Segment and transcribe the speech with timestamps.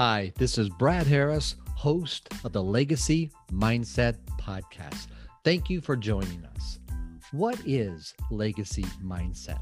[0.00, 5.08] Hi, this is Brad Harris, host of the Legacy Mindset Podcast.
[5.42, 6.78] Thank you for joining us.
[7.32, 9.58] What is legacy mindset?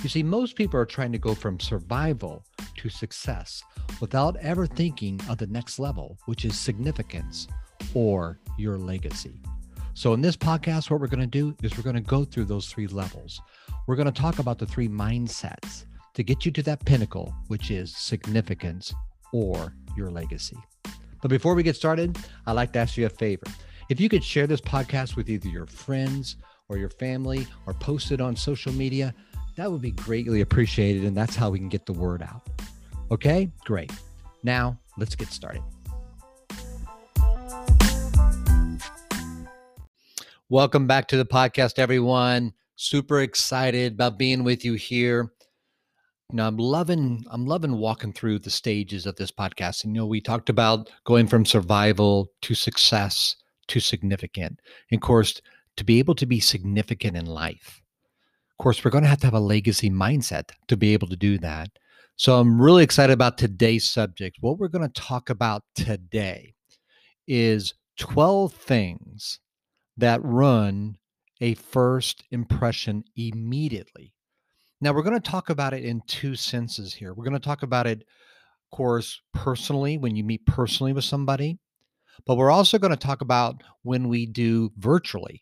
[0.00, 2.44] You see, most people are trying to go from survival
[2.76, 3.64] to success
[4.00, 7.48] without ever thinking of the next level, which is significance
[7.92, 9.42] or your legacy.
[9.94, 12.44] So, in this podcast, what we're going to do is we're going to go through
[12.44, 13.40] those three levels.
[13.88, 17.72] We're going to talk about the three mindsets to get you to that pinnacle, which
[17.72, 18.94] is significance
[19.32, 20.56] or your legacy.
[21.20, 23.46] But before we get started, I'd like to ask you a favor.
[23.88, 26.36] If you could share this podcast with either your friends
[26.68, 29.14] or your family or post it on social media,
[29.56, 31.04] that would be greatly appreciated.
[31.04, 32.48] And that's how we can get the word out.
[33.10, 33.92] Okay, great.
[34.42, 35.62] Now let's get started.
[40.48, 42.52] Welcome back to the podcast, everyone.
[42.76, 45.32] Super excited about being with you here.
[46.32, 49.84] You know, I'm loving I'm loving walking through the stages of this podcast.
[49.84, 53.36] And you know, we talked about going from survival to success
[53.68, 54.58] to significant.
[54.90, 55.42] And of course,
[55.76, 57.82] to be able to be significant in life.
[58.50, 61.16] Of course, we're going to have to have a legacy mindset to be able to
[61.16, 61.68] do that.
[62.16, 64.38] So I'm really excited about today's subject.
[64.40, 66.54] What we're going to talk about today
[67.26, 69.38] is 12 things
[69.98, 70.96] that run
[71.42, 74.14] a first impression immediately.
[74.82, 77.14] Now, we're going to talk about it in two senses here.
[77.14, 81.60] We're going to talk about it, of course, personally, when you meet personally with somebody,
[82.26, 85.40] but we're also going to talk about when we do virtually.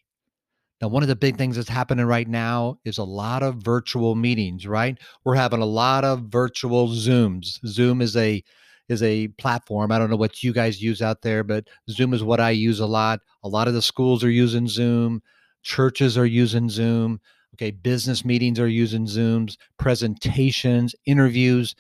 [0.82, 4.14] Now, one of the big things that's happening right now is a lot of virtual
[4.14, 4.98] meetings, right?
[5.24, 7.58] We're having a lot of virtual Zooms.
[7.66, 8.44] Zoom is a
[8.90, 9.90] is a platform.
[9.90, 12.80] I don't know what you guys use out there, but Zoom is what I use
[12.80, 13.20] a lot.
[13.42, 15.22] A lot of the schools are using Zoom,
[15.62, 17.20] churches are using Zoom.
[17.54, 21.74] Okay, business meetings are using Zooms, presentations, interviews,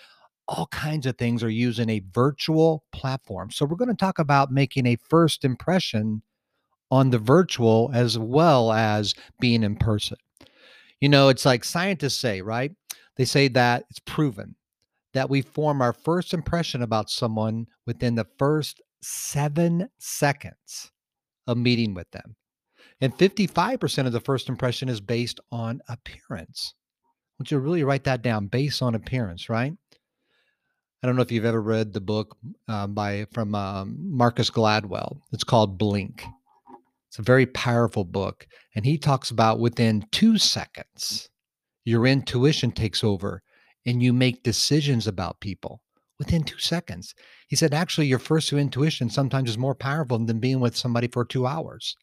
[0.48, 3.50] all kinds of things are using a virtual platform.
[3.50, 6.22] So we're going to talk about making a first impression
[6.90, 10.16] on the virtual as well as being in person.
[11.00, 12.72] You know, it's like scientists say, right?
[13.16, 14.56] They say that it's proven
[15.12, 20.90] that we form our first impression about someone within the first seven seconds
[21.46, 22.36] of meeting with them.
[23.00, 26.74] And 55% of the first impression is based on appearance.
[27.06, 29.72] I want you to really write that down based on appearance, right?
[31.02, 32.36] I don't know if you've ever read the book
[32.68, 35.20] um, by from um, Marcus Gladwell.
[35.32, 36.24] It's called Blink.
[37.08, 41.30] It's a very powerful book, and he talks about within two seconds,
[41.84, 43.42] your intuition takes over,
[43.86, 45.80] and you make decisions about people
[46.18, 47.14] within two seconds.
[47.48, 51.24] He said, actually, your first intuition sometimes is more powerful than being with somebody for
[51.24, 51.96] two hours.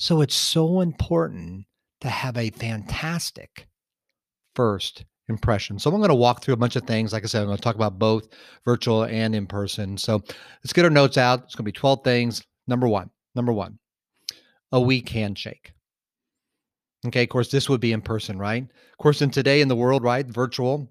[0.00, 1.66] So it's so important
[2.00, 3.68] to have a fantastic
[4.54, 5.78] first impression.
[5.78, 7.12] So I'm going to walk through a bunch of things.
[7.12, 8.28] Like I said, I'm going to talk about both
[8.64, 9.98] virtual and in person.
[9.98, 10.22] So
[10.64, 11.42] let's get our notes out.
[11.44, 12.42] It's going to be 12 things.
[12.66, 13.78] Number one, number one,
[14.72, 15.74] a weak handshake.
[17.06, 18.62] Okay, of course, this would be in person, right?
[18.62, 20.26] Of course, in today in the world, right?
[20.26, 20.90] Virtual,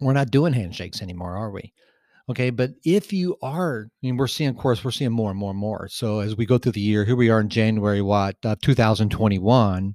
[0.00, 1.72] we're not doing handshakes anymore, are we?
[2.30, 5.38] Okay, but if you are, I mean, we're seeing, of course, we're seeing more and
[5.38, 5.88] more and more.
[5.88, 9.94] So as we go through the year, here we are in January, what, uh, 2021,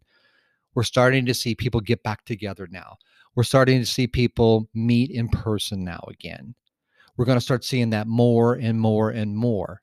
[0.75, 2.97] we're starting to see people get back together now.
[3.35, 6.53] We're starting to see people meet in person now again.
[7.17, 9.81] We're going to start seeing that more and more and more.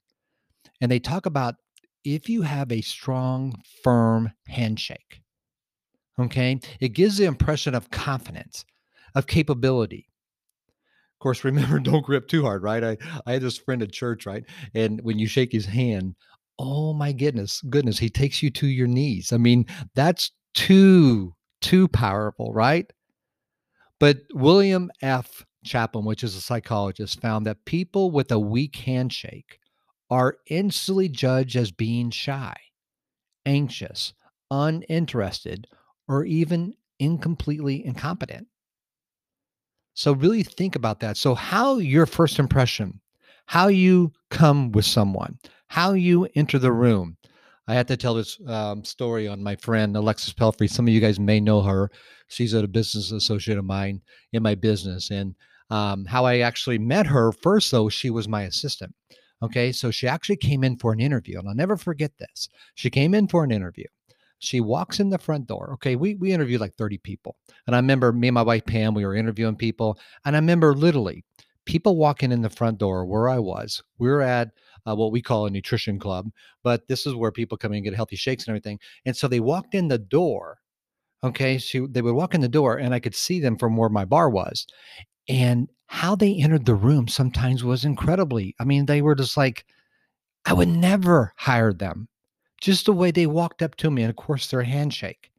[0.81, 1.57] And they talk about
[2.05, 5.21] if you have a strong, firm handshake,
[6.17, 8.65] okay, it gives the impression of confidence,
[9.17, 10.09] of capability
[11.17, 12.85] of course, remember, don't grip too hard, right?
[12.85, 14.45] I, I had this friend at church, right?
[14.75, 16.15] And when you shake his hand,
[16.59, 19.33] oh my goodness, goodness, he takes you to your knees.
[19.33, 22.91] I mean, that's too, too powerful, right?
[23.99, 25.45] But William F.
[25.65, 29.59] Chaplin, which is a psychologist, found that people with a weak handshake
[30.11, 32.55] are instantly judged as being shy,
[33.47, 34.13] anxious,
[34.51, 35.67] uninterested,
[36.09, 38.47] or even incompletely incompetent.
[39.97, 41.17] So really think about that.
[41.17, 43.01] So how your first impression,
[43.47, 45.39] how you come with someone,
[45.69, 47.17] how you enter the room.
[47.67, 50.71] I had to tell this um, story on my friend Alexis Pelfrey.
[50.71, 51.91] Some of you guys may know her.
[52.29, 54.03] She's a business associate of mine
[54.35, 55.35] in my business, and
[55.71, 58.95] um, how I actually met her first, though she was my assistant.
[59.43, 62.49] Okay, so she actually came in for an interview, and I'll never forget this.
[62.75, 63.87] She came in for an interview,
[64.39, 65.71] she walks in the front door.
[65.75, 67.37] Okay, we we interviewed like 30 people.
[67.67, 69.99] And I remember me and my wife Pam, we were interviewing people.
[70.25, 71.25] And I remember literally
[71.65, 73.83] people walking in the front door where I was.
[73.99, 74.51] We were at
[74.89, 76.31] uh, what we call a nutrition club,
[76.63, 78.79] but this is where people come in and get healthy shakes and everything.
[79.05, 80.59] And so they walked in the door.
[81.25, 83.89] Okay, so they would walk in the door, and I could see them from where
[83.89, 84.67] my bar was.
[85.29, 88.55] And how they entered the room sometimes was incredibly.
[88.61, 89.65] I mean, they were just like,
[90.45, 92.09] I would never hire them.
[92.61, 95.31] Just the way they walked up to me, and of course, their handshake.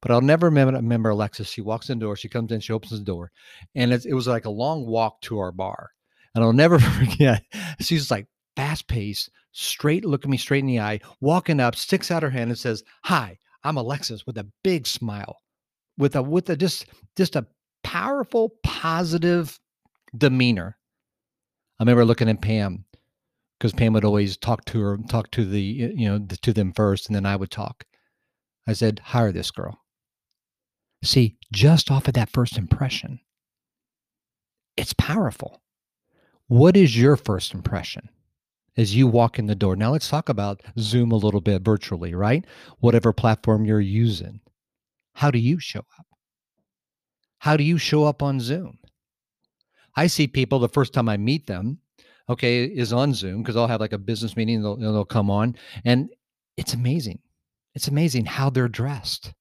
[0.00, 1.48] But I'll never remember, Alexis.
[1.48, 3.30] She walks in the door, she comes in, she opens the door,
[3.74, 5.90] and it was like a long walk to our bar.
[6.34, 7.44] And I'll never forget.
[7.80, 8.26] She's like
[8.56, 12.50] fast paced, straight, looking me straight in the eye, walking up, sticks out her hand
[12.50, 15.36] and says, "Hi, I'm Alexis," with a big smile,
[15.96, 17.46] with a with a just just a
[17.84, 19.58] powerful, positive
[20.16, 20.76] demeanor.
[21.78, 22.84] I remember looking at Pam
[23.62, 27.06] because Pam would always talk to her, talk to the you know to them first,
[27.06, 27.84] and then I would talk.
[28.66, 29.78] I said, "Hire this girl."
[31.04, 33.20] See, just off of that first impression,
[34.76, 35.62] it's powerful.
[36.48, 38.08] What is your first impression
[38.76, 39.76] as you walk in the door?
[39.76, 42.44] Now, let's talk about Zoom a little bit virtually, right?
[42.80, 44.40] Whatever platform you're using.
[45.14, 46.06] How do you show up?
[47.38, 48.78] How do you show up on Zoom?
[49.94, 51.78] I see people the first time I meet them,
[52.28, 55.56] okay, is on Zoom because I'll have like a business meeting, they'll, they'll come on,
[55.84, 56.08] and
[56.56, 57.18] it's amazing.
[57.74, 59.32] It's amazing how they're dressed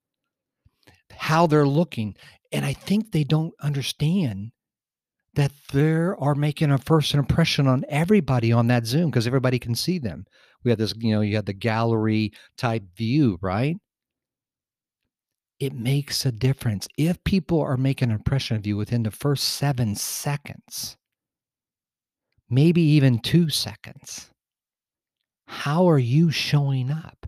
[1.21, 2.15] how they're looking.
[2.51, 4.51] And I think they don't understand
[5.35, 9.75] that they are making a first impression on everybody on that Zoom because everybody can
[9.75, 10.25] see them.
[10.63, 13.77] We have this, you know, you have the gallery type view, right?
[15.59, 16.87] It makes a difference.
[16.97, 20.97] If people are making an impression of you within the first seven seconds,
[22.51, 24.29] maybe even two seconds,
[25.47, 27.25] how are you showing up?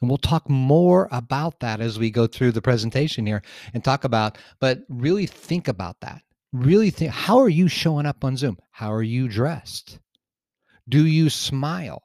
[0.00, 4.04] And we'll talk more about that as we go through the presentation here and talk
[4.04, 6.22] about, but really think about that.
[6.52, 8.58] Really think how are you showing up on Zoom?
[8.70, 9.98] How are you dressed?
[10.88, 12.02] Do you smile?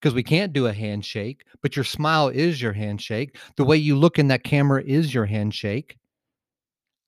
[0.00, 3.38] Because we can't do a handshake, but your smile is your handshake.
[3.56, 5.96] The way you look in that camera is your handshake.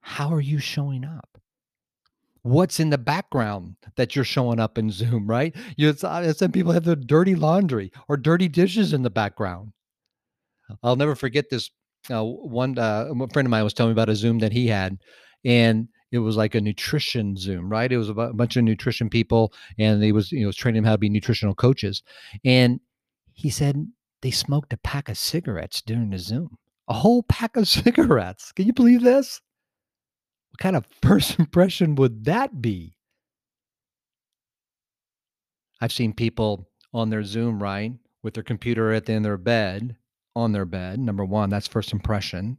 [0.00, 1.35] How are you showing up?
[2.46, 5.54] What's in the background that you're showing up in Zoom, right?
[5.76, 9.72] You uh, some people have the dirty laundry or dirty dishes in the background.
[10.82, 11.70] I'll never forget this.
[12.08, 14.96] Uh, one uh, friend of mine was telling me about a Zoom that he had,
[15.44, 17.90] and it was like a nutrition Zoom, right?
[17.90, 20.92] It was a bunch of nutrition people, and he was you know training them how
[20.92, 22.02] to be nutritional coaches,
[22.44, 22.80] and
[23.32, 23.90] he said
[24.22, 28.52] they smoked a pack of cigarettes during the Zoom, a whole pack of cigarettes.
[28.52, 29.40] Can you believe this?
[30.56, 32.94] What kind of first impression would that be?
[35.82, 37.92] I've seen people on their Zoom, right,
[38.22, 39.96] with their computer at the end of their bed,
[40.34, 40.98] on their bed.
[40.98, 42.56] Number one, that's first impression.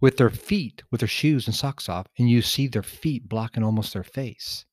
[0.00, 3.62] With their feet, with their shoes and socks off, and you see their feet blocking
[3.62, 4.64] almost their face.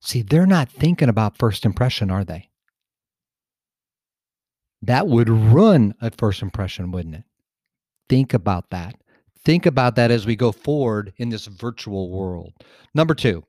[0.00, 2.48] See, they're not thinking about first impression, are they?
[4.80, 7.24] That would ruin a first impression, wouldn't it?
[8.08, 8.94] Think about that
[9.44, 12.52] think about that as we go forward in this virtual world.
[12.94, 13.44] Number two,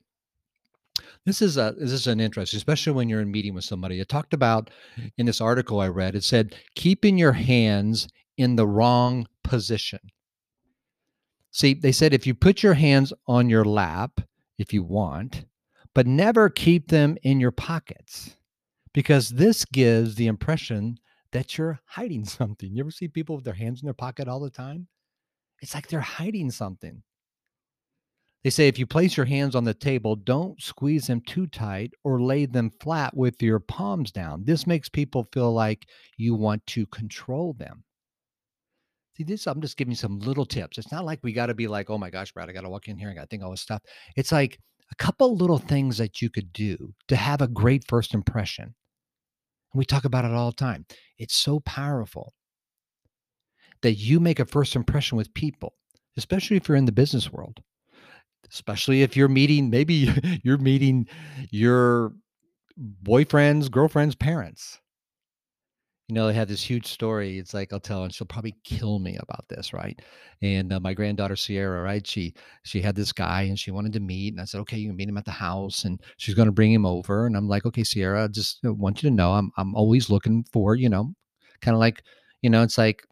[1.25, 3.99] this is a this is an interest, especially when you're in meeting with somebody.
[3.99, 4.69] It talked about
[5.17, 6.15] in this article I read.
[6.15, 8.07] It said keeping your hands
[8.37, 9.99] in the wrong position.
[11.51, 14.21] See, they said if you put your hands on your lap,
[14.57, 15.45] if you want,
[15.93, 18.37] but never keep them in your pockets,
[18.93, 20.97] because this gives the impression
[21.31, 22.73] that you're hiding something.
[22.73, 24.87] You ever see people with their hands in their pocket all the time?
[25.61, 27.03] It's like they're hiding something.
[28.43, 31.93] They say if you place your hands on the table, don't squeeze them too tight
[32.03, 34.43] or lay them flat with your palms down.
[34.43, 37.85] This makes people feel like you want to control them.
[39.15, 40.77] See, this I'm just giving you some little tips.
[40.77, 42.69] It's not like we got to be like, oh my gosh, Brad, I got to
[42.69, 43.09] walk in here.
[43.09, 43.81] I got to think all this stuff.
[44.17, 44.59] It's like
[44.91, 48.65] a couple little things that you could do to have a great first impression.
[48.65, 50.85] And we talk about it all the time.
[51.17, 52.33] It's so powerful
[53.83, 55.75] that you make a first impression with people,
[56.17, 57.61] especially if you're in the business world,
[58.51, 60.11] especially if you're meeting, maybe
[60.43, 61.07] you're meeting
[61.51, 62.13] your
[62.77, 64.79] boyfriend's girlfriend's parents.
[66.09, 67.39] You know, they have this huge story.
[67.39, 69.99] It's like I'll tell, and she'll probably kill me about this, right?
[70.41, 72.05] And uh, my granddaughter Sierra, right?
[72.05, 74.89] She she had this guy, and she wanted to meet, and I said, okay, you
[74.89, 77.47] can meet him at the house, and she's going to bring him over, and I'm
[77.47, 81.13] like, okay, Sierra, just want you to know, I'm I'm always looking for, you know,
[81.61, 82.03] kind of like,
[82.41, 83.05] you know, it's like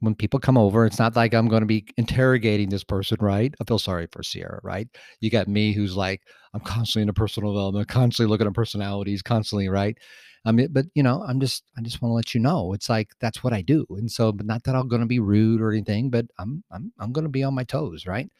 [0.00, 3.54] when people come over, it's not like I'm going to be interrogating this person, right?
[3.60, 4.88] I feel sorry for Sierra, right?
[5.20, 6.22] You got me who's like,
[6.54, 9.96] I'm constantly in a personal development, constantly looking at personalities, constantly, right?
[10.44, 12.88] I mean, but you know, I'm just, I just want to let you know, it's
[12.88, 15.60] like that's what I do, and so, but not that I'm going to be rude
[15.60, 18.30] or anything, but I'm, I'm, I'm going to be on my toes, right?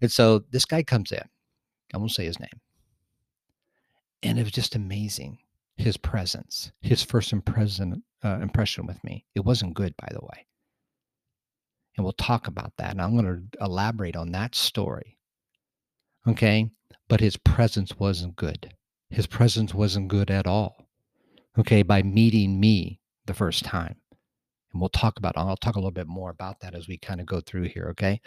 [0.00, 1.22] And so this guy comes in,
[1.92, 2.60] I won't say his name,
[4.22, 5.38] and it was just amazing
[5.76, 9.24] his presence, his first impression, uh, impression with me.
[9.34, 10.46] It wasn't good, by the way
[11.96, 12.92] and we'll talk about that.
[12.92, 15.14] And I'm going to elaborate on that story
[16.26, 16.70] Okay.
[17.08, 18.74] But his presence wasn't good.
[19.10, 20.88] His presence wasn't good at all.
[21.58, 21.82] Okay.
[21.82, 23.96] By meeting me the first time.
[24.72, 27.20] And we'll talk about, I'll talk a little bit more about that as we kind
[27.20, 27.88] of go through here.
[27.90, 28.20] Okay.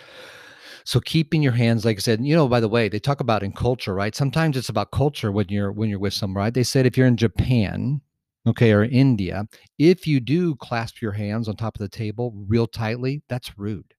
[0.85, 3.43] So keeping your hands, like I said, you know, by the way, they talk about
[3.43, 4.15] in culture, right?
[4.15, 6.53] Sometimes it's about culture when you're when you're with someone, right?
[6.53, 8.01] They said if you're in Japan,
[8.47, 9.45] okay, or India,
[9.77, 13.93] if you do clasp your hands on top of the table real tightly, that's rude.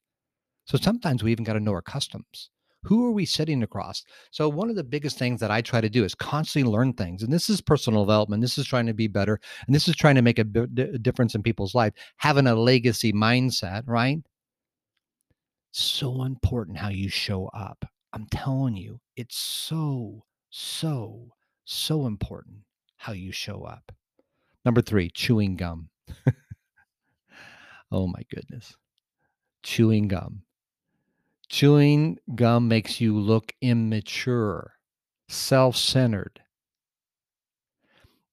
[0.67, 2.51] So sometimes we even got to know our customs.
[2.85, 4.05] Who are we sitting across?
[4.31, 7.23] So, one of the biggest things that I try to do is constantly learn things.
[7.23, 8.41] And this is personal development.
[8.41, 9.41] This is trying to be better.
[9.67, 10.67] And this is trying to make a, b-
[11.03, 14.19] difference in people's life, having a legacy mindset, right?
[15.73, 17.87] So important how you show up.
[18.13, 21.33] I'm telling you, it's so, so,
[21.65, 22.65] so important
[22.99, 23.93] how you show up.
[24.69, 25.89] Number three, chewing gum.
[27.91, 28.77] oh my goodness.
[29.63, 30.43] Chewing gum.
[31.49, 34.75] Chewing gum makes you look immature,
[35.31, 36.43] self centered.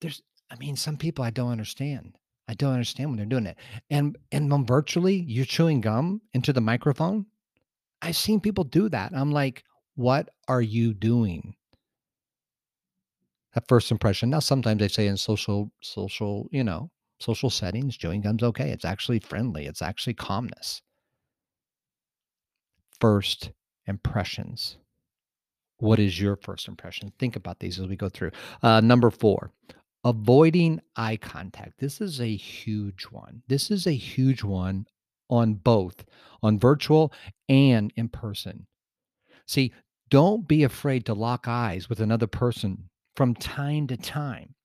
[0.02, 2.18] There's, I mean, some people I don't understand.
[2.50, 3.56] I don't understand when they're doing it.
[3.90, 7.28] And and when virtually, you're chewing gum into the microphone.
[8.02, 9.14] I've seen people do that.
[9.16, 9.64] I'm like,
[9.96, 11.56] what are you doing?
[13.68, 14.30] First impression.
[14.30, 18.70] Now, sometimes they say in social, social, you know, social settings, chewing gum's okay.
[18.70, 19.66] It's actually friendly.
[19.66, 20.82] It's actually calmness
[23.00, 23.52] first
[23.88, 24.78] impressions.
[25.78, 27.12] What is your first impression?
[27.20, 28.32] Think about these as we go through.
[28.64, 29.52] Uh, number four,
[30.04, 31.74] avoiding eye contact.
[31.80, 33.42] This is a huge one.
[33.48, 34.86] This is a huge one
[35.30, 36.06] on both,
[36.42, 37.12] on virtual
[37.50, 38.68] and in person.
[39.48, 39.74] See,
[40.10, 44.56] don't be afraid to lock eyes with another person from time to time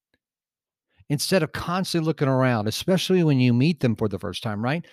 [1.09, 4.85] instead of constantly looking around, especially when you meet them for the first time, right?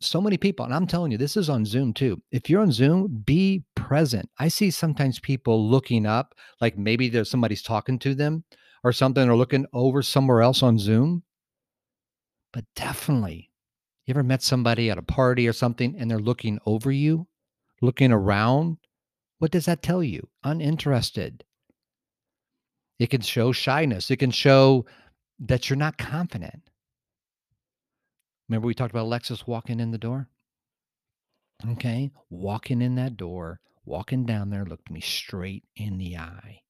[0.00, 2.20] so many people, and I'm telling you, this is on Zoom too.
[2.30, 4.28] If you're on Zoom, be present.
[4.38, 8.44] I see sometimes people looking up, like maybe there's somebody's talking to them
[8.84, 11.22] or something, or looking over somewhere else on Zoom.
[12.52, 13.50] But definitely,
[14.06, 17.26] you ever met somebody at a party or something and they're looking over you,
[17.80, 18.76] looking around?
[19.38, 20.28] What does that tell you?
[20.44, 21.44] Uninterested.
[22.98, 24.10] It can show shyness.
[24.10, 24.86] It can show
[25.40, 26.70] that you're not confident.
[28.48, 30.28] Remember we talked about Alexis walking in the door?
[31.68, 36.60] Okay, walking in that door, walking down there, looked me straight in the eye.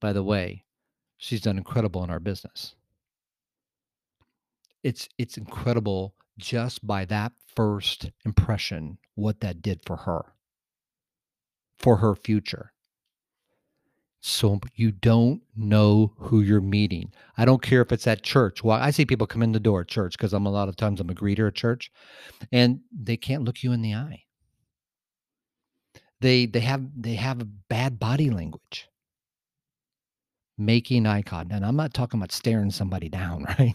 [0.00, 0.64] By the way,
[1.16, 2.74] she's done incredible in our business.
[4.82, 10.34] It's it's incredible just by that first impression what that did for her.
[11.78, 12.72] For her future.
[14.24, 17.12] So you don't know who you're meeting.
[17.36, 18.62] I don't care if it's at church.
[18.62, 20.76] Well, I see people come in the door at church because I'm a lot of
[20.76, 21.90] times I'm a greeter at church,
[22.52, 24.22] and they can't look you in the eye.
[26.20, 28.88] They they have they have a bad body language.
[30.56, 31.56] Making eye contact.
[31.56, 33.74] And I'm not talking about staring somebody down, right?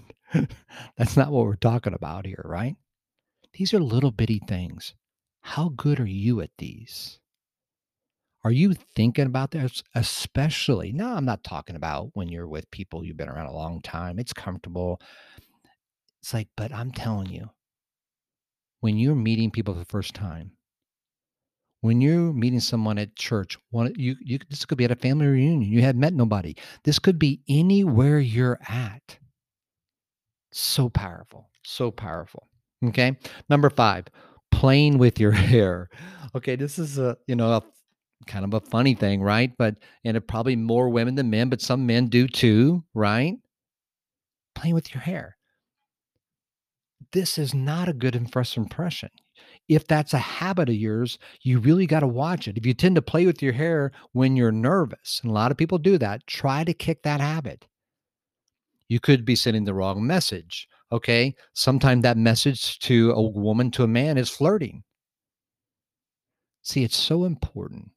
[0.97, 2.77] That's not what we're talking about here, right?
[3.53, 4.93] These are little bitty things.
[5.41, 7.19] How good are you at these?
[8.47, 9.83] Are you thinking about this?
[9.93, 13.81] Especially, no, I'm not talking about when you're with people you've been around a long
[13.81, 14.19] time.
[14.19, 15.01] It's comfortable.
[16.21, 17.49] It's like, but I'm telling you,
[18.79, 20.51] when you're meeting people for the first time,
[21.81, 25.25] when you're meeting someone at church, one you you this could be at a family
[25.25, 25.69] reunion.
[25.69, 26.55] You had met nobody.
[26.85, 29.19] This could be anywhere you're at.
[30.53, 31.49] So powerful.
[31.65, 32.47] So powerful.
[32.81, 33.17] Okay.
[33.49, 34.05] Number five,
[34.51, 35.89] playing with your hair.
[36.33, 37.61] Okay, this is a you know a
[38.25, 39.51] kind of a funny thing, right?
[39.57, 43.35] But and it probably more women than men, but some men do too, right?
[44.55, 45.37] Playing with your hair.
[47.11, 49.09] This is not a good first impression.
[49.69, 52.57] If that's a habit of yours, you really got to watch it.
[52.57, 55.57] If you tend to play with your hair when you're nervous, and a lot of
[55.57, 57.67] people do that, try to kick that habit.
[58.89, 60.67] You could be sending the wrong message.
[60.91, 61.35] Okay.
[61.53, 64.83] Sometimes that message to a woman, to a man is flirting.
[66.61, 67.91] See, it's so important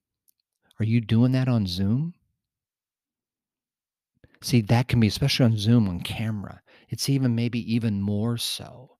[0.80, 2.14] are you doing that on Zoom?
[4.42, 8.96] See, that can be, especially on Zoom on camera, it's even maybe even more so.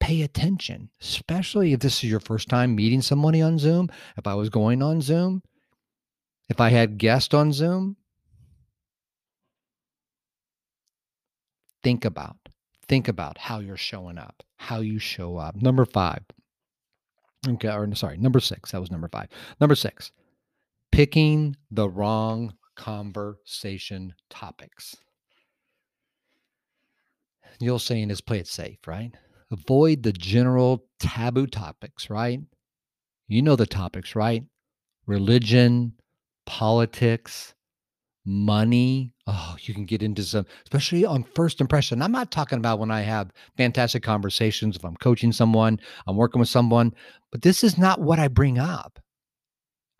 [0.00, 3.88] Pay attention, especially if this is your first time meeting somebody on Zoom.
[4.16, 5.42] If I was going on Zoom,
[6.48, 7.96] if I had guests on Zoom,
[11.84, 12.36] think about
[12.88, 15.54] think about how you're showing up, how you show up.
[15.56, 16.24] Number five.
[17.46, 18.72] Okay, or sorry, number six.
[18.72, 19.28] That was number five.
[19.60, 20.10] Number six
[20.92, 24.96] picking the wrong conversation topics.
[27.60, 29.12] You'll say saying is play it safe, right?
[29.50, 32.40] Avoid the general taboo topics, right?
[33.26, 34.44] You know the topics, right?
[35.08, 35.94] religion,
[36.46, 37.54] politics,
[38.24, 39.12] money.
[39.26, 42.02] Oh, you can get into some, especially on first impression.
[42.02, 46.38] I'm not talking about when I have fantastic conversations, if I'm coaching someone, I'm working
[46.38, 46.94] with someone,
[47.32, 49.00] but this is not what I bring up.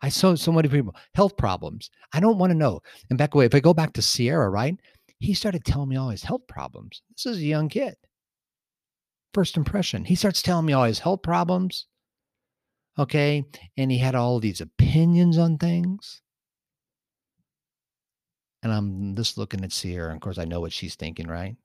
[0.01, 1.89] I saw so many people, health problems.
[2.13, 2.79] I don't want to know.
[3.09, 4.75] And back away, if I go back to Sierra, right?
[5.19, 7.01] He started telling me all his health problems.
[7.11, 7.95] This is a young kid.
[9.33, 10.05] First impression.
[10.05, 11.85] He starts telling me all his health problems.
[12.97, 13.43] Okay.
[13.77, 16.21] And he had all these opinions on things.
[18.63, 20.09] And I'm just looking at Sierra.
[20.09, 21.57] And of course, I know what she's thinking, right?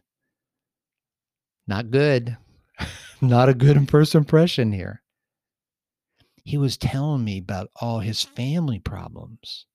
[1.66, 2.36] Not good.
[3.20, 5.03] Not a good first impression here.
[6.44, 9.66] He was telling me about all his family problems.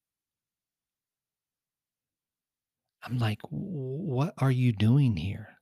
[3.04, 5.58] I'm like, what are you doing here?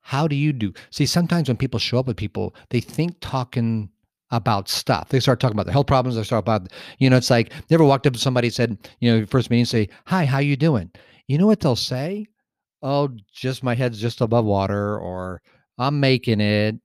[0.00, 0.72] How do you do?
[0.90, 3.90] See, sometimes when people show up with people, they think talking
[4.30, 5.08] about stuff.
[5.08, 6.16] They start talking about their health problems.
[6.16, 9.20] They start about, you know, it's like they ever walked up to somebody said, you
[9.20, 10.90] know, first meeting, say, "Hi, how you doing?"
[11.28, 12.26] You know what they'll say?
[12.82, 15.40] Oh, just my head's just above water, or
[15.78, 16.76] I'm making it.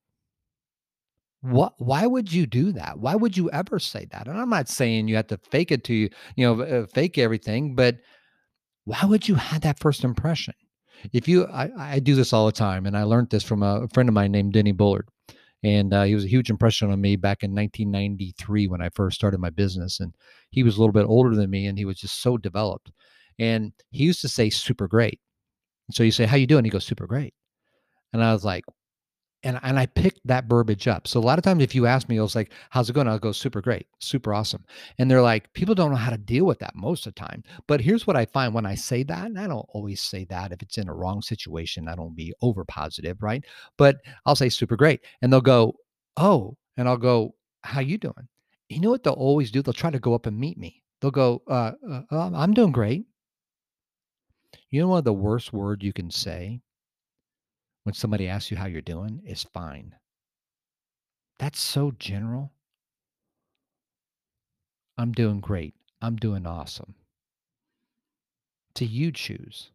[1.42, 1.74] What?
[1.78, 3.00] Why would you do that?
[3.00, 4.28] Why would you ever say that?
[4.28, 7.18] And I'm not saying you have to fake it to you, you know, uh, fake
[7.18, 7.98] everything, but
[8.86, 10.54] why would you have that first impression?
[11.14, 13.88] If you, I, I do this all the time, and I learned this from a
[13.94, 15.08] friend of mine named Denny Bullard
[15.64, 19.16] and uh, he was a huge impression on me back in 1993 when I first
[19.16, 20.00] started my business.
[20.00, 20.16] And
[20.52, 22.92] he was a little bit older than me, and he was just so developed.
[23.38, 25.20] And he used to say "super great."
[25.88, 27.34] And so you say, "How you doing?" He goes, "Super great."
[28.14, 28.64] And I was like,
[29.44, 31.08] and and I picked that verbiage up.
[31.08, 33.08] So a lot of times, if you ask me, I was like, "How's it going?"
[33.08, 34.66] I'll go, "Super great, super awesome."
[34.98, 37.44] And they're like, people don't know how to deal with that most of the time.
[37.68, 40.52] But here's what I find when I say that, and I don't always say that
[40.52, 41.88] if it's in a wrong situation.
[41.88, 43.44] I don't be over positive, right?
[43.78, 45.76] But I'll say super great, and they'll go,
[46.18, 48.28] "Oh," and I'll go, "How you doing?"
[48.70, 49.62] You know what they'll always do?
[49.62, 50.84] They'll try to go up and meet me.
[51.02, 53.06] They'll go, uh, uh, um, "I'm doing great."
[54.70, 56.62] You know what the worst word you can say
[57.84, 59.96] when somebody asks you how you're doing is fine.
[61.40, 62.52] That's so general.
[64.98, 65.74] I'm doing great.
[66.02, 66.96] I'm doing awesome.
[68.76, 69.72] To you choose.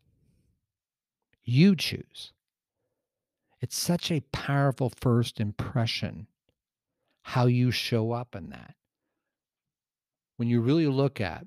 [1.42, 2.32] You choose.
[3.60, 6.26] It's such a powerful first impression
[7.22, 8.74] how you show up in that.
[10.36, 11.46] When you really look at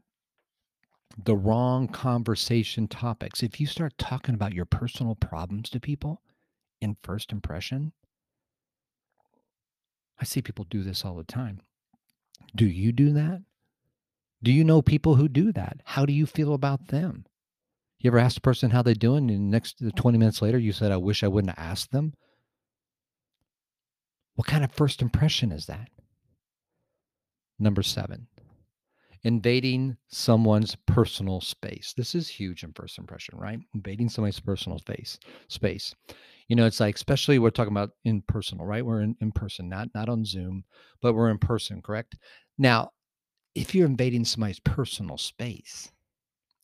[1.23, 6.21] the wrong conversation topics, if you start talking about your personal problems to people
[6.81, 7.91] in first impression,
[10.19, 11.61] I see people do this all the time.
[12.55, 13.41] Do you do that?
[14.43, 15.81] Do you know people who do that?
[15.83, 17.25] How do you feel about them?
[17.99, 20.91] You ever ask the person how they're doing, and next 20 minutes later, you said,
[20.91, 22.13] I wish I wouldn't have asked them?
[24.35, 25.89] What kind of first impression is that?
[27.57, 28.27] Number seven,
[29.23, 31.95] invading someone's personal space.
[31.97, 33.59] This is huge in first impression, right?
[33.73, 35.17] Invading somebody's personal space.
[35.47, 35.95] Space
[36.47, 39.69] you know it's like especially we're talking about in personal right we're in, in person
[39.69, 40.63] not not on zoom
[41.01, 42.15] but we're in person correct
[42.57, 42.89] now
[43.55, 45.91] if you're invading somebody's personal space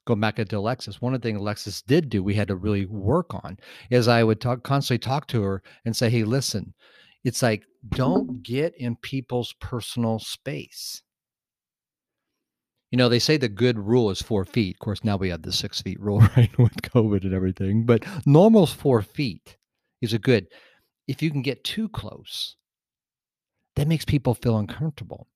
[0.05, 2.85] going back into alexis one of the things alexis did do we had to really
[2.85, 3.57] work on
[3.89, 6.73] is i would talk constantly talk to her and say hey listen
[7.23, 11.01] it's like don't get in people's personal space
[12.91, 14.75] you know, they say the good rule is four feet.
[14.75, 17.87] Of course, now we have the six feet rule, right, with COVID and everything.
[17.87, 19.57] But normal's four feet
[20.03, 20.47] is a good.
[21.07, 22.55] If you can get too close,
[23.75, 25.27] that makes people feel uncomfortable.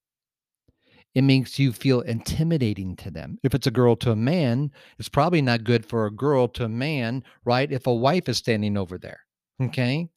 [1.15, 3.39] It makes you feel intimidating to them.
[3.41, 6.65] If it's a girl to a man, it's probably not good for a girl to
[6.65, 7.71] a man, right?
[7.71, 9.21] If a wife is standing over there,
[9.59, 10.07] okay?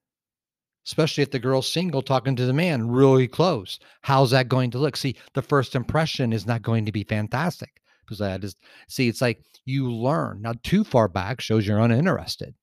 [0.86, 3.78] Especially if the girl's single talking to the man really close.
[4.02, 4.96] How's that going to look?
[4.96, 8.56] See, the first impression is not going to be fantastic because I is,
[8.88, 10.42] see, it's like you learn.
[10.42, 12.54] Now, too far back shows you're uninterested.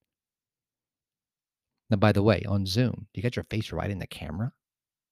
[1.89, 4.51] Now, by the way, on Zoom, you get your face right in the camera?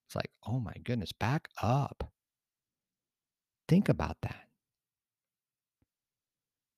[0.08, 2.12] It's like, oh my goodness, back up.
[3.68, 4.42] Think about that.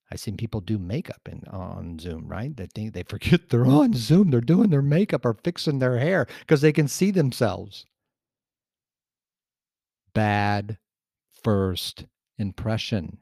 [0.10, 2.56] I've seen people do makeup in, on Zoom, right?
[2.56, 4.30] They think they forget they're on Zoom.
[4.30, 7.86] They're doing their makeup or fixing their hair because they can see themselves.
[10.14, 10.78] Bad
[11.44, 12.06] first
[12.38, 13.22] impression.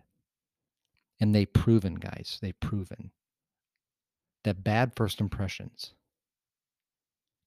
[1.20, 3.12] And they've proven, guys, they've proven
[4.44, 5.94] that bad first impressions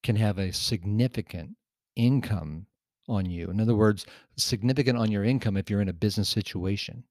[0.03, 1.51] can have a significant
[1.97, 2.67] income
[3.09, 3.51] on you.
[3.51, 4.07] In other words,
[4.37, 7.03] significant on your income if you're in a business situation.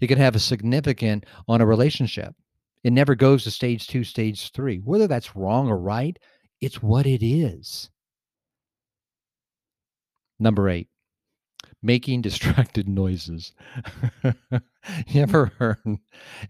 [0.00, 2.34] It can have a significant on a relationship.
[2.82, 4.78] It never goes to stage two, stage three.
[4.78, 6.18] Whether that's wrong or right,
[6.60, 7.90] it's what it is.
[10.38, 10.88] Number eight,
[11.84, 13.52] making distracted noises.
[14.24, 14.32] you
[15.06, 15.18] hmm.
[15.18, 15.98] ever heard,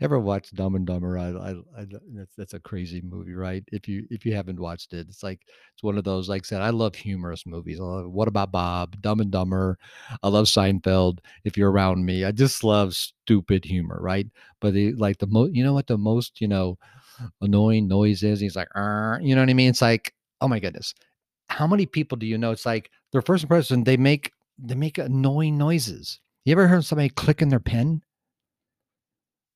[0.00, 1.18] ever watched Dumb and Dumber?
[1.18, 3.64] I, I, I, that's that's a crazy movie, right?
[3.72, 5.40] If you if you haven't watched it, it's like
[5.74, 6.28] it's one of those.
[6.28, 7.80] Like I said, I love humorous movies.
[7.80, 9.00] Love, what about Bob?
[9.02, 9.76] Dumb and Dumber.
[10.22, 11.18] I love Seinfeld.
[11.44, 14.26] If you're around me, I just love stupid humor, right?
[14.60, 16.78] But the like the most, you know what the most you know
[17.40, 18.40] annoying noise is?
[18.40, 19.70] He's like, you know what I mean?
[19.70, 20.94] It's like, oh my goodness.
[21.48, 22.52] How many people do you know?
[22.52, 26.20] It's like their first impression, they make they make annoying noises.
[26.44, 28.02] You ever heard somebody clicking their pen?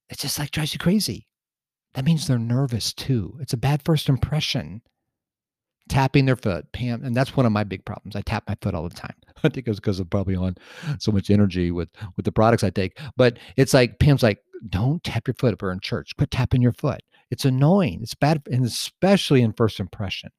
[0.08, 1.26] It's just like drives you crazy.
[1.94, 3.36] That means they're nervous too.
[3.40, 4.82] It's a bad first impression.
[5.88, 8.14] Tapping their foot, Pam, and that's one of my big problems.
[8.14, 9.14] I tap my foot all the time.
[9.42, 10.56] I think it's because I'm probably on
[10.98, 12.98] so much energy with with the products I take.
[13.16, 16.14] But it's like Pam's like, don't tap your foot if we're in church.
[16.16, 17.00] Quit tapping your foot.
[17.30, 18.00] It's annoying.
[18.02, 20.30] It's bad, and especially in first impression.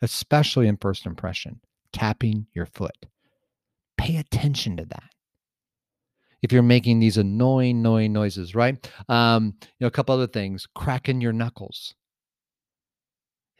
[0.00, 1.60] Especially in first impression,
[1.92, 3.06] tapping your foot.
[4.02, 5.10] Pay attention to that.
[6.42, 8.90] If you're making these annoying, annoying noises, right?
[9.08, 11.94] Um, you know, a couple other things, cracking your knuckles.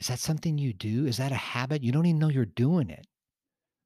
[0.00, 1.06] Is that something you do?
[1.06, 1.84] Is that a habit?
[1.84, 3.06] You don't even know you're doing it.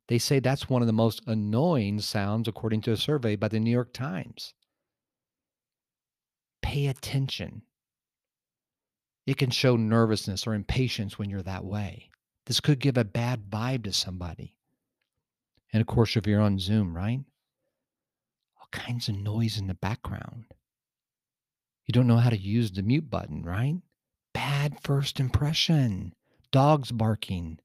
[0.08, 3.60] They say that's one of the most annoying sounds, according to a survey by the
[3.60, 4.54] New York Times.
[6.62, 7.64] Pay attention.
[9.26, 12.08] It can show nervousness or impatience when you're that way.
[12.46, 14.56] This could give a bad vibe to somebody.
[15.72, 17.20] And of course, if you're on Zoom, right?
[18.58, 20.44] All kinds of noise in the background.
[21.86, 23.76] You don't know how to use the mute button, right?
[24.34, 26.14] Bad first impression.
[26.50, 27.58] Dogs barking.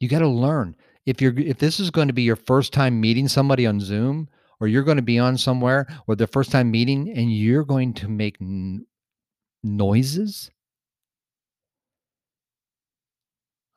[0.00, 0.74] You got to learn.
[1.04, 4.28] If you're if this is going to be your first time meeting somebody on Zoom
[4.60, 7.92] or you're going to be on somewhere or the first time meeting and you're going
[7.94, 8.86] to make n-
[9.62, 10.50] noises,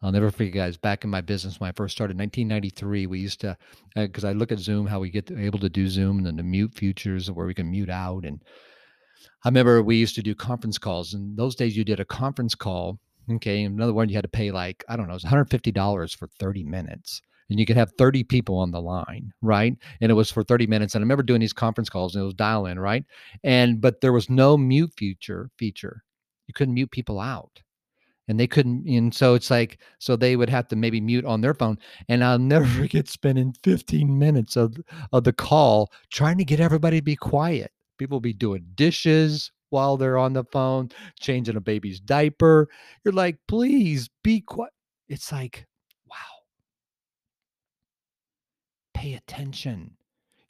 [0.02, 0.78] I'll never forget, guys.
[0.78, 3.58] Back in my business when I first started, 1993, we used to,
[3.96, 6.28] because uh, I look at Zoom, how we get to, able to do Zoom, and
[6.28, 8.26] then the mute features where we can mute out.
[8.26, 8.42] And
[9.44, 11.14] I remember we used to do conference calls.
[11.14, 13.00] And those days, you did a conference call.
[13.32, 15.72] Okay, in other words, you had to pay like I don't know, it was 150
[15.72, 19.76] dollars for 30 minutes, and you could have 30 people on the line, right?
[20.02, 20.94] And it was for 30 minutes.
[20.94, 23.04] And I remember doing these conference calls, and it was dial in, right?
[23.44, 26.04] And but there was no mute feature feature.
[26.46, 27.64] You couldn't mute people out
[28.28, 31.42] and they couldn't and so it's like so they would have to maybe mute on
[31.42, 31.78] their phone
[32.10, 34.76] and i'll never forget spending 15 minutes of
[35.12, 37.72] of the call trying to get everybody to be quiet.
[37.98, 42.68] People be doing dishes while they're on the phone changing a baby's diaper.
[43.04, 44.72] You're like please be quiet
[45.08, 45.68] it's like
[46.10, 46.16] wow.
[48.94, 49.98] Pay attention.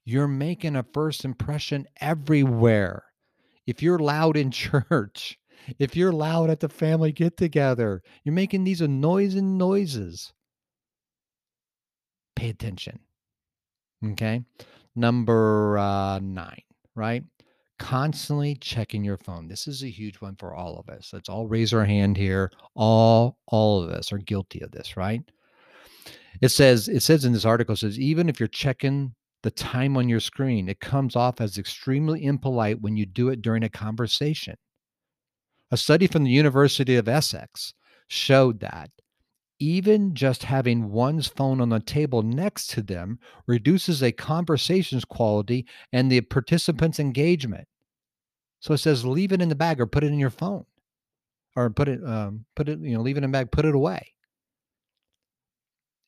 [0.06, 3.04] You're making a first impression everywhere.
[3.66, 5.38] If you're loud in church
[5.80, 10.34] if you're loud at the family get together, you're making these annoying noises.
[12.36, 13.00] Pay attention.
[14.12, 14.44] Okay.
[14.96, 16.62] Number uh, nine,
[16.96, 17.24] right?
[17.80, 19.48] Constantly checking your phone.
[19.48, 21.12] This is a huge one for all of us.
[21.12, 22.52] Let's all raise our hand here.
[22.76, 25.22] All, all of us are guilty of this, right?
[26.42, 29.96] It says, it says in this article, it says, even if you're checking the time
[29.98, 33.70] on your screen, it comes off as extremely impolite when you do it during a
[33.70, 34.56] conversation.
[35.76, 37.74] A study from the University of Essex
[38.08, 38.92] showed that
[39.60, 45.68] even just having one's phone on the table next to them reduces a conversation's quality
[45.92, 47.68] and the participant's engagement.
[48.62, 50.64] So it says leave it in the bag or put it in your phone,
[51.58, 53.76] or put it um, put it you know leave it in the bag, put it
[53.76, 54.14] away.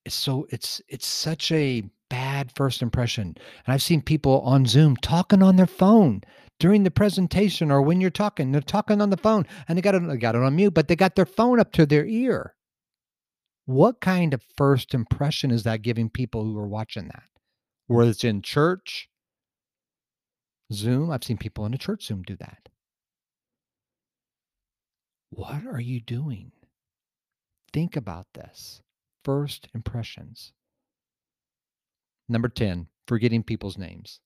[0.07, 5.43] So it's it's such a bad first impression, and I've seen people on Zoom talking
[5.43, 6.21] on their phone
[6.59, 8.51] during the presentation or when you're talking.
[8.51, 10.87] They're talking on the phone and they got it, they got it on mute, but
[10.87, 12.55] they got their phone up to their ear.
[13.65, 17.23] What kind of first impression is that giving people who are watching that?
[17.87, 19.09] Whether it's in church,
[20.71, 22.69] Zoom, I've seen people in a church Zoom do that.
[25.29, 26.51] What are you doing?
[27.73, 28.81] Think about this.
[29.23, 30.53] First impressions.
[32.29, 34.19] Number 10, forgetting people's names.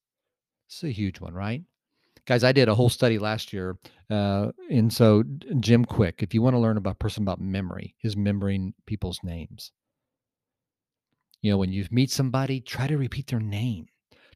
[0.67, 1.63] It's a huge one, right?
[2.31, 3.75] Guys i did a whole study last year
[4.09, 5.21] uh, and so
[5.59, 9.73] jim kwik if you want to learn about person about memory his remembering people's names.
[11.41, 13.87] You know when you meet somebody try to repeat their name.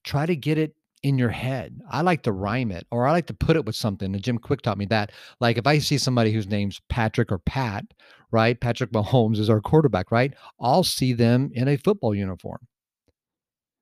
[0.04, 1.80] Try to get it in your head.
[1.90, 4.40] I like to rhyme it or i like to put it with something and jim
[4.40, 5.14] kwik taught me that.
[5.40, 7.86] Like if i see somebody whose name's patrick or pat
[8.30, 12.68] right patrick mahomes is our quarterback right i'll see them in a football uniform.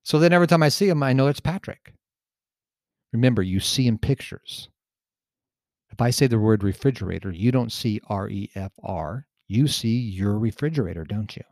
[0.04, 1.95] So then every time i see him i know it's patrick
[3.13, 4.69] Remember, you see in pictures.
[5.91, 9.28] If I say the word refrigerator, you don't see R E F R.
[9.47, 11.43] You see your refrigerator, don't you?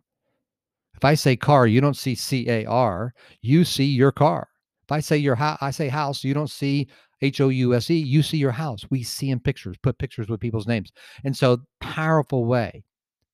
[0.95, 4.49] If I say car, you don't see C A R, you see your car.
[4.83, 6.87] If I say your house, I say house, you don't see
[7.21, 8.85] H O U S E, you see your house.
[8.89, 10.91] We see in pictures, put pictures with people's names.
[11.23, 12.83] And so, powerful way,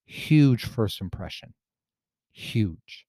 [0.05, 1.53] huge first impression.
[2.31, 3.05] Huge.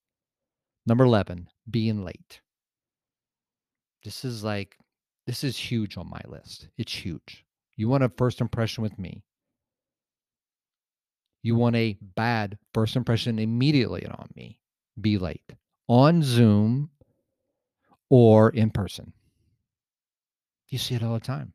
[0.87, 2.41] Number 11, being late.
[4.05, 4.77] This is like,
[5.29, 6.69] this is huge on my list.
[6.79, 7.45] It's huge.
[7.77, 9.23] You want a first impression with me.
[11.43, 14.59] You want a bad first impression immediately on me.
[14.99, 15.53] Be late
[15.87, 16.89] on Zoom
[18.09, 19.13] or in person.
[20.69, 21.53] You see it all the time.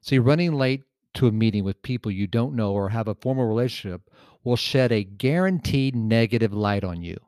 [0.00, 3.44] See, running late to a meeting with people you don't know or have a formal
[3.46, 4.10] relationship
[4.42, 7.18] will shed a guaranteed negative light on you.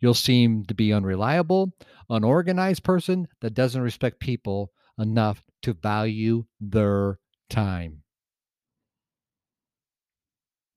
[0.00, 1.72] You'll seem to be unreliable,
[2.10, 8.02] unorganized person that doesn't respect people enough to value their time.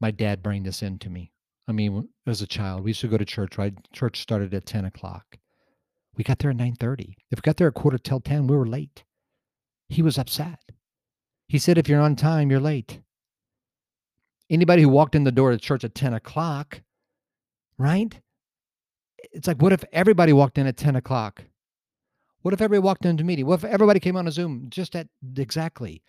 [0.02, 1.34] My dad bring this into me.
[1.68, 3.74] I mean, as a child, we used to go to church, right?
[3.94, 5.38] Church started at 10 o'clock.
[6.16, 7.16] We got there at 9:30.
[7.32, 9.04] If we got there at quarter till 10, we were late.
[9.88, 10.60] He was upset.
[11.48, 13.02] He said, if you're on time, you're late.
[14.50, 16.82] Anybody who walked in the door of church at 10 o'clock,
[17.78, 18.20] right?
[19.32, 21.44] It's like, what if everybody walked in at 10 o'clock?
[22.42, 23.46] What if everybody walked into a meeting?
[23.46, 26.02] What if everybody came on a Zoom just at exactly?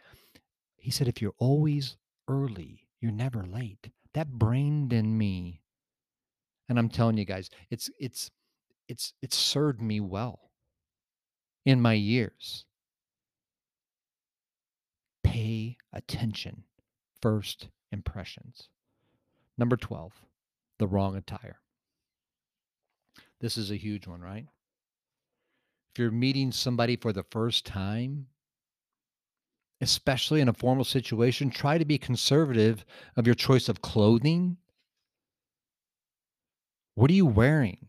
[0.77, 1.97] He said, if you're always
[2.29, 3.91] early, you're never late.
[4.15, 5.63] That brained in me.
[6.69, 8.31] And I'm telling you guys, it's it's
[8.89, 10.51] it's it's served me well
[11.65, 12.65] in my years.
[15.25, 16.65] Pay attention.
[17.21, 18.69] First impressions.
[19.59, 20.13] Number 12,
[20.79, 21.59] the wrong attire.
[23.41, 24.47] This is a huge one, right?
[25.93, 28.27] If you're meeting somebody for the first time,
[29.81, 32.85] especially in a formal situation, try to be conservative
[33.17, 34.59] of your choice of clothing.
[36.95, 37.89] What are you wearing?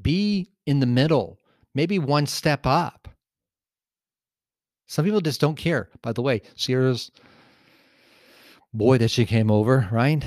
[0.00, 1.40] Be in the middle,
[1.74, 3.08] maybe one step up.
[4.86, 5.88] Some people just don't care.
[6.02, 7.10] By the way, Sierra's
[8.72, 10.24] boy that she came over, right?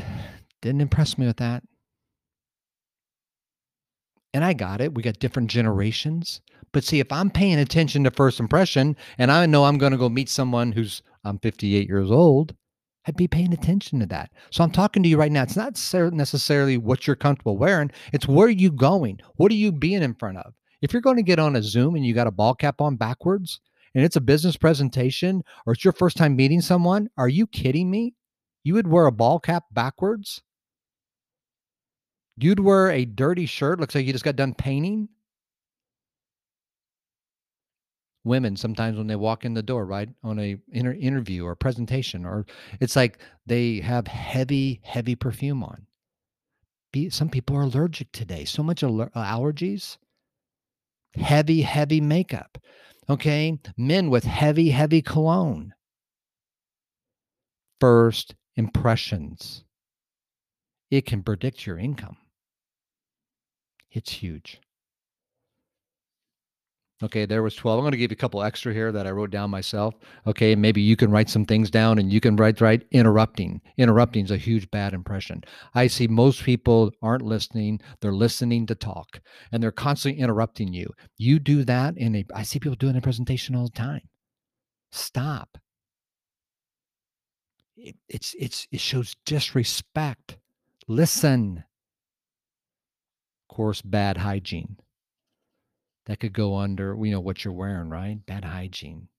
[0.62, 1.64] Didn't impress me with that.
[4.34, 4.94] And I got it.
[4.94, 6.42] We got different generations.
[6.72, 9.98] But see, if I'm paying attention to first impression and I know I'm going to
[9.98, 12.56] go meet someone who's I'm 58 years old,
[13.06, 14.32] I'd be paying attention to that.
[14.52, 15.44] So I'm talking to you right now.
[15.44, 15.78] It's not
[16.14, 19.20] necessarily what you're comfortable wearing, it's where are you going?
[19.36, 20.54] What are you being in front of?
[20.82, 22.96] If you're going to get on a Zoom and you got a ball cap on
[22.96, 23.60] backwards
[23.94, 27.92] and it's a business presentation or it's your first time meeting someone, are you kidding
[27.92, 28.16] me?
[28.64, 30.42] You would wear a ball cap backwards?
[32.42, 35.10] You'd wear a dirty shirt, looks like you just got done painting?
[38.24, 42.26] women sometimes when they walk in the door right on a inter- interview or presentation
[42.26, 42.46] or
[42.80, 45.88] it's like they have heavy heavy perfume on.
[46.94, 49.98] Be, some people are allergic today so much aller- uh, allergies.
[51.16, 52.58] Heavy heavy makeup
[53.10, 53.58] okay?
[53.76, 55.74] Men with heavy heavy cologne.
[57.80, 59.64] First impressions.
[60.92, 62.18] It can predict your income
[63.92, 64.60] it's huge
[67.04, 67.80] Okay, there was 12.
[67.80, 69.96] I'm going to give you a couple extra here that I wrote down myself.
[70.28, 73.60] Okay, maybe you can write some things down and you can write right interrupting.
[73.78, 75.44] Interrupting is a huge bad impression.
[75.74, 79.20] I see most people aren't listening, they're listening to talk
[79.52, 80.92] and they're constantly interrupting you.
[81.18, 84.08] You do that in a I see people doing a presentation all the time.
[84.92, 85.58] Stop.
[87.76, 90.38] It, it's it's it shows disrespect.
[90.88, 91.64] Listen.
[93.52, 94.78] Course, bad hygiene
[96.06, 98.26] that could go under, you know, what you're wearing, right?
[98.26, 99.10] Bad hygiene.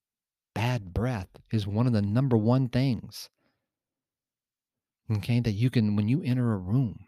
[0.55, 3.29] Bad breath is one of the number one things.
[5.11, 7.01] Okay, that you can, when you enter a room,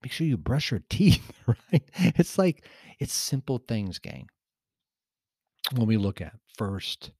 [0.00, 1.82] make sure you brush your teeth, right?
[1.96, 2.64] It's like,
[3.00, 4.28] it's simple things, gang.
[5.74, 7.10] When we look at first,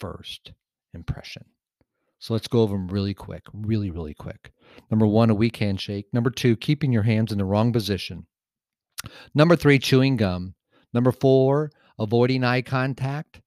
[0.00, 0.52] first
[0.92, 1.44] impression.
[2.18, 4.52] So let's go over them really quick, really, really quick.
[4.90, 6.06] Number one, a weak handshake.
[6.12, 8.26] Number two, keeping your hands in the wrong position.
[9.34, 10.54] Number three, chewing gum.
[10.92, 13.40] Number four, avoiding eye contact.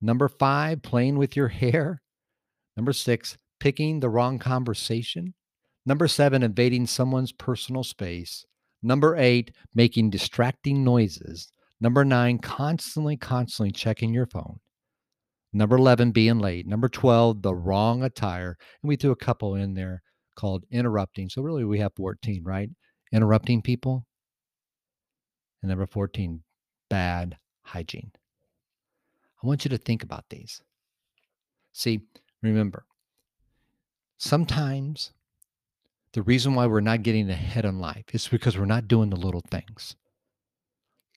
[0.00, 2.02] Number five, playing with your hair.
[2.76, 5.34] Number six, picking the wrong conversation.
[5.86, 8.46] Number seven, invading someone's personal space.
[8.82, 11.50] Number eight, making distracting noises.
[11.80, 14.60] Number nine, constantly, constantly checking your phone.
[15.56, 16.66] Number 11, being late.
[16.66, 18.56] Number 12, the wrong attire.
[18.82, 20.02] And we threw a couple in there
[20.34, 21.28] called interrupting.
[21.28, 22.68] So really, we have 14, right?
[23.12, 24.04] Interrupting people.
[25.62, 26.42] And number 14,
[26.90, 28.10] bad hygiene.
[29.42, 30.60] I want you to think about these.
[31.72, 32.00] See,
[32.42, 32.84] remember,
[34.18, 35.12] sometimes
[36.14, 39.16] the reason why we're not getting ahead in life is because we're not doing the
[39.16, 39.94] little things.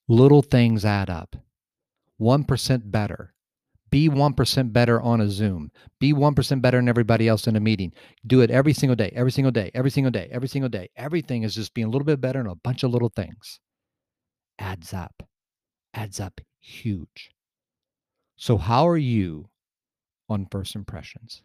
[0.07, 1.35] Little things add up.
[2.21, 3.33] 1% better.
[3.89, 5.71] Be 1% better on a Zoom.
[5.99, 7.93] Be 1% better than everybody else in a meeting.
[8.25, 10.89] Do it every single day, every single day, every single day, every single day.
[10.95, 13.59] Everything is just being a little bit better in a bunch of little things.
[14.59, 15.23] Adds up.
[15.93, 17.29] Adds up huge.
[18.35, 19.49] So, how are you
[20.29, 21.41] on first impressions?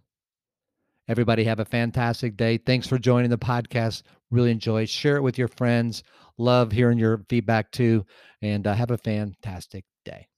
[1.09, 2.59] Everybody have a fantastic day.
[2.59, 4.03] Thanks for joining the podcast.
[4.31, 4.87] Really enjoy.
[4.87, 6.03] Share it with your friends.
[6.39, 8.05] Love hearing your feedback too.
[8.41, 10.29] And uh, have a fantastic day.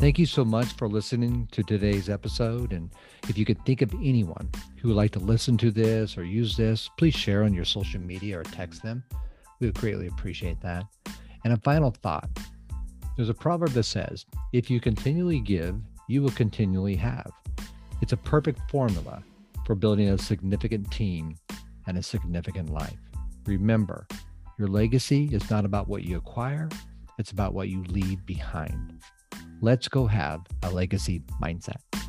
[0.00, 2.72] Thank you so much for listening to today's episode.
[2.72, 2.90] And
[3.28, 6.56] if you could think of anyone who would like to listen to this or use
[6.56, 9.04] this, please share on your social media or text them.
[9.60, 10.86] We would greatly appreciate that.
[11.44, 12.30] And a final thought
[13.14, 17.30] there's a proverb that says, if you continually give, you will continually have.
[18.00, 19.22] It's a perfect formula
[19.66, 21.34] for building a significant team
[21.86, 22.96] and a significant life.
[23.44, 24.06] Remember,
[24.58, 26.70] your legacy is not about what you acquire,
[27.18, 28.94] it's about what you leave behind.
[29.62, 31.99] Let's go have a legacy mindset.